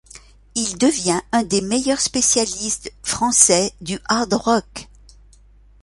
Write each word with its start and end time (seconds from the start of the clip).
Il 0.55 0.79
devient 0.79 1.21
un 1.31 1.43
des 1.43 1.61
meilleurs 1.61 1.99
spécialistes 2.01 2.91
français 3.03 3.71
du 3.81 3.99
hard-rock. 4.09 4.89